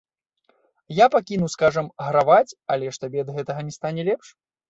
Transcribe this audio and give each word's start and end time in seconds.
Я 0.99 1.05
пакіну, 1.15 1.49
скажам, 1.55 1.91
гараваць, 2.05 2.55
але 2.77 2.87
ж 2.95 3.01
табе 3.05 3.19
ад 3.27 3.29
гэтага 3.35 3.61
не 3.71 3.77
стане 3.79 4.01
лепш. 4.11 4.27